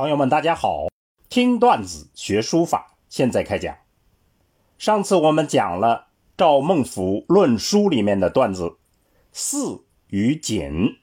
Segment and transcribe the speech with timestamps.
[0.00, 0.86] 朋友们，大家好！
[1.28, 3.76] 听段子学书法，现在开讲。
[4.78, 6.06] 上次我们讲了
[6.38, 8.78] 赵孟頫论书里面的段子
[9.30, 10.96] “四与锦”，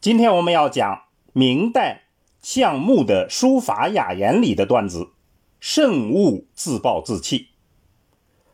[0.00, 1.02] 今天我们要讲
[1.34, 2.04] 明代
[2.40, 5.10] 项穆的书法雅言里的段子
[5.60, 7.48] “慎勿自暴自弃”。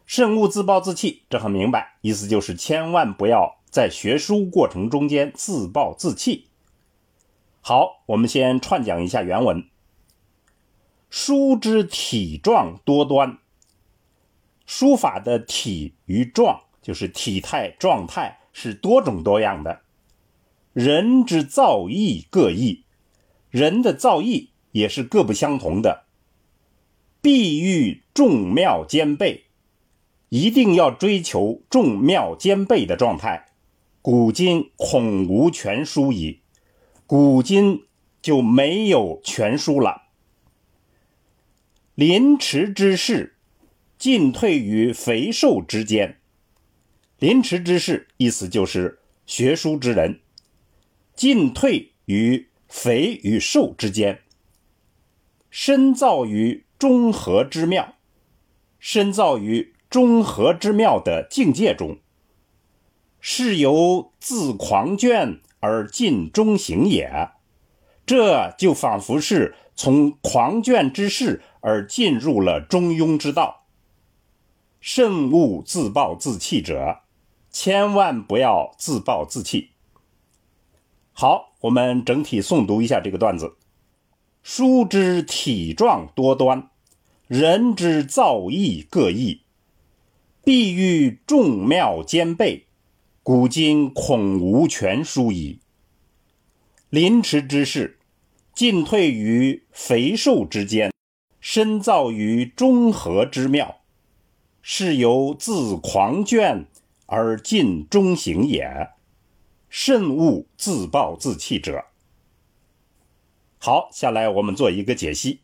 [0.04, 6.48] 慎勿自暴自弃，这很明白，意思就是千万不要在学书过程中间自暴自弃。
[7.66, 9.64] 好，我们先串讲一下原文。
[11.08, 13.38] 书之体状多端，
[14.66, 19.80] 书法的体与状，就是体态、状态是多种多样的。
[20.74, 22.84] 人之造诣各异，
[23.48, 26.04] 人的造诣也是各不相同的。
[27.22, 29.44] 必欲众妙兼备，
[30.28, 33.46] 一定要追求众妙兼备的状态。
[34.02, 36.42] 古今恐无全书矣。
[37.06, 37.84] 古今
[38.22, 40.04] 就没有全书了。
[41.94, 43.36] 临池之士，
[43.98, 46.18] 进退于肥瘦之间。
[47.18, 50.20] 临池之士，意思就是学书之人，
[51.14, 54.22] 进退于肥与瘦之间，
[55.50, 57.96] 深造于中和之妙，
[58.78, 61.98] 深造于中和之妙的境界中，
[63.20, 65.40] 是由自狂倦。
[65.64, 67.30] 而尽中行也，
[68.04, 73.64] 这就仿佛是从狂倦之势而进入了中庸之道。
[74.78, 76.98] 慎勿自暴自弃者，
[77.50, 79.70] 千万不要自暴自弃。
[81.14, 83.56] 好，我们整体诵读一下这个段子：
[84.42, 86.68] 书之体状多端，
[87.26, 89.40] 人之造诣各异，
[90.44, 92.66] 必欲众妙兼备。
[93.24, 95.58] 古今恐无全书矣。
[96.90, 97.98] 临池之士，
[98.54, 100.92] 进退于肥瘦之间，
[101.40, 103.80] 深造于中和之妙，
[104.60, 106.66] 是由自狂倦
[107.06, 108.90] 而尽中行也。
[109.70, 111.86] 慎勿自暴自弃者。
[113.56, 115.40] 好，下来我们做一个解析。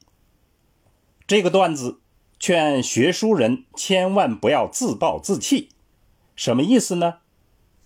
[1.27, 2.03] 这个段子
[2.39, 5.71] 劝学书人千万不要自暴自弃，
[6.37, 7.21] 什么意思呢？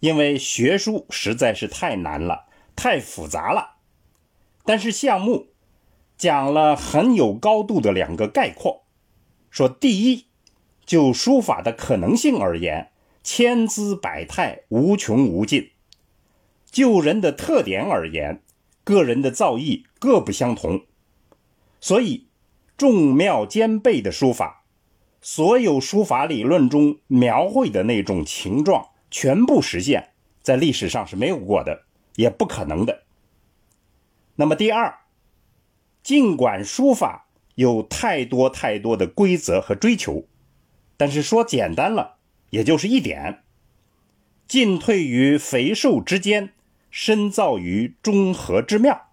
[0.01, 2.47] 因为学书实在是太难了，
[2.77, 3.77] 太复杂了。
[4.65, 5.49] 但是项目
[6.17, 8.85] 讲了很有高度的两个概括，
[9.51, 10.27] 说第一，
[10.85, 15.71] 就书法的可能性而言，千姿百态，无穷无尽；
[16.71, 18.43] 就人的特点而言，
[18.85, 20.85] 个人的造诣各不相同。
[21.81, 22.29] 所以，
[22.77, 24.65] 众妙兼备的书法，
[25.21, 28.89] 所有书法理论中描绘的那种情状。
[29.17, 30.11] 全部实现，
[30.43, 31.85] 在历史上是没有过的，
[32.17, 33.05] 也不可能的。
[34.35, 34.93] 那么第二，
[36.03, 40.27] 尽管书法有太多太多的规则和追求，
[40.97, 42.17] 但是说简单了，
[42.51, 43.45] 也就是一点：
[44.49, 46.53] 进退于肥瘦之间，
[46.91, 49.13] 深造于中和之妙。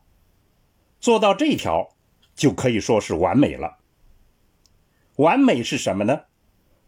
[1.00, 1.90] 做到这一条，
[2.34, 3.78] 就可以说是完美了。
[5.18, 6.22] 完美是什么呢？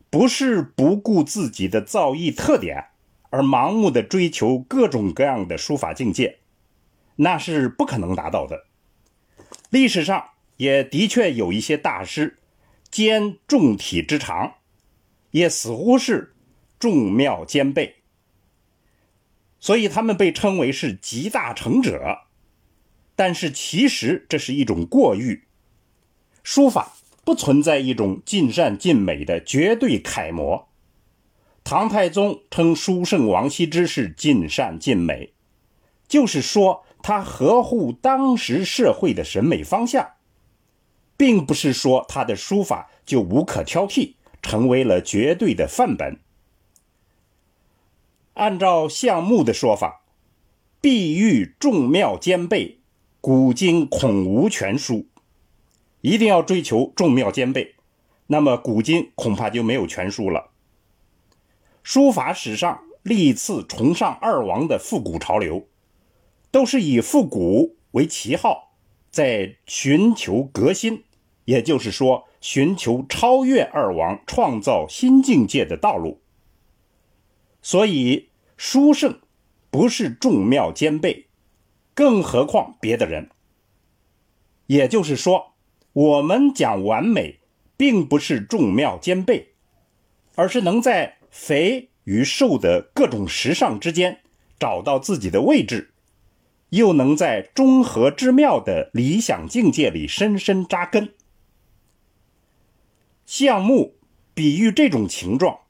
[0.09, 2.87] 不是不顾自己的造诣特点。
[3.33, 6.37] 而盲目的追求各种各样的书法境界，
[7.15, 8.67] 那是不可能达到的。
[9.71, 12.37] 历史上也的确有一些大师
[12.91, 14.57] 兼重体之长，
[15.31, 16.35] 也似乎是
[16.77, 17.95] 众妙兼备，
[19.59, 22.19] 所以他们被称为是集大成者。
[23.15, 25.45] 但是其实这是一种过誉，
[26.43, 26.93] 书法
[27.25, 30.69] 不存在一种尽善尽美的绝对楷模。
[31.63, 35.33] 唐太宗称书圣王羲之是尽善尽美，
[36.07, 40.11] 就是说他合乎当时社会的审美方向，
[41.15, 46.19] 并不是说他的书法就无可挑剔，成为了绝对的范本。
[48.33, 50.01] 按照项目的说法，
[50.81, 52.79] 必欲众妙兼备，
[53.21, 55.07] 古今恐无全书，
[56.01, 57.75] 一定要追求众妙兼备，
[58.27, 60.52] 那么古今恐怕就没有全书了。
[61.83, 65.67] 书法史上历次崇尚二王的复古潮流，
[66.49, 68.77] 都是以复古为旗号，
[69.11, 71.03] 在寻求革新，
[71.43, 76.21] 也就是说，寻求超越二王、创造新境界的道路。
[77.61, 79.19] 所以，书圣
[79.69, 81.27] 不是众妙兼备，
[81.93, 83.29] 更何况别的人。
[84.67, 85.55] 也就是说，
[85.91, 87.39] 我们讲完美，
[87.75, 89.49] 并不是众妙兼备，
[90.35, 91.17] 而是能在。
[91.33, 94.21] 肥与瘦的各种时尚之间，
[94.59, 95.91] 找到自己的位置，
[96.69, 101.15] 又能在中和之妙的理想境界里深深扎根。
[103.25, 103.95] 项目
[104.35, 105.61] 比喻这种情状，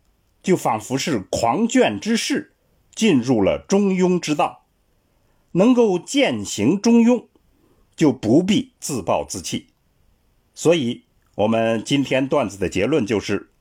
[0.43, 2.53] 就仿佛是狂倦之士
[2.93, 4.65] 进入了中庸之道，
[5.53, 7.27] 能够践行中庸，
[7.95, 9.67] 就不必自暴自弃。
[10.53, 11.03] 所以，
[11.35, 13.52] 我们今天段子的结论就是：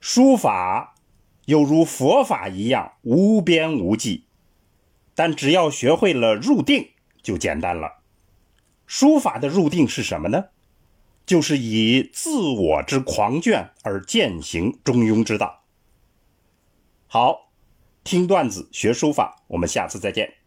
[0.00, 0.96] 书法
[1.44, 4.24] 有如佛法一样无边无际，
[5.14, 6.88] 但只要学会了入定，
[7.22, 8.00] 就简单了。
[8.86, 10.46] 书法的入定是什么呢？
[11.26, 15.64] 就是以自我之狂倦而践行中庸之道。
[17.06, 17.52] 好，
[18.02, 20.39] 听段子学书法，我们下次再见。